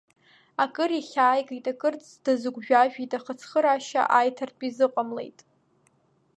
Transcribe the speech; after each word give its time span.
Акыр 0.63 0.91
ихьааигеит, 0.95 1.65
акыр 1.71 1.95
дазыгәжәажәеит, 2.23 3.11
аха 3.17 3.33
цхыраашьа 3.39 4.01
аиҭартә 4.17 4.63
изыҟамлеит. 4.67 5.39